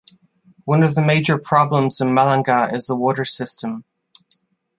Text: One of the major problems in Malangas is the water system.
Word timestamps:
One 0.65 0.81
of 0.81 0.95
the 0.95 1.05
major 1.05 1.37
problems 1.37 2.01
in 2.01 2.07
Malangas 2.07 2.73
is 2.73 2.87
the 2.87 2.95
water 2.95 3.23
system. 3.23 3.85